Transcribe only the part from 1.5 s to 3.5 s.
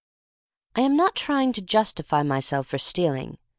to justify myself for stealing.